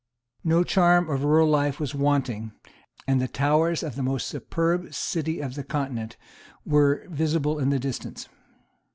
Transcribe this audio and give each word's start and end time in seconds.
No 0.43 0.63
charm 0.63 1.07
of 1.11 1.23
rural 1.23 1.47
life 1.47 1.79
was 1.79 1.93
wanting; 1.93 2.53
and 3.05 3.21
the 3.21 3.27
towers 3.27 3.83
of 3.83 3.93
the 3.95 4.01
most 4.01 4.27
superb 4.27 4.95
city 4.95 5.39
of 5.39 5.53
the 5.53 5.63
Continent 5.63 6.17
were 6.65 7.05
visible 7.07 7.59
in 7.59 7.69
the 7.69 7.77
distance. 7.77 8.27